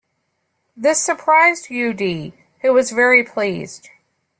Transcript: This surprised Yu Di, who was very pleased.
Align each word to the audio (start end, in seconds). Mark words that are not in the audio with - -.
This 0.75 0.99
surprised 0.99 1.69
Yu 1.69 1.93
Di, 1.93 2.33
who 2.63 2.73
was 2.73 2.89
very 2.89 3.23
pleased. 3.23 3.89